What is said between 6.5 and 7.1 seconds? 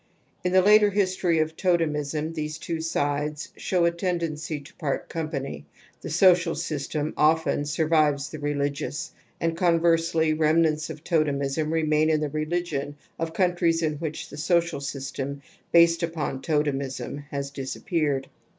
syst